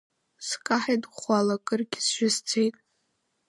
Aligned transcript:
Скаҳаит 0.47 1.03
ӷәӷәала, 1.11 1.55
кыргьы 1.65 1.99
сжьы 2.05 2.29
сцеит. 2.35 2.75